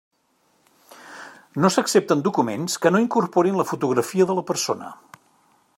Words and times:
No 1.65 1.71
s'accepten 1.75 2.23
documents 2.29 2.79
que 2.85 2.93
no 2.95 3.01
incorporin 3.05 3.61
la 3.61 3.67
fotografia 3.73 4.31
de 4.31 4.41
la 4.41 4.47
persona. 4.53 4.91